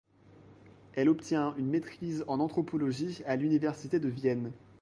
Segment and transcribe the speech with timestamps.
[0.95, 4.51] Elle obtient une maîtrise en anthropologie à l'Université de Vienne.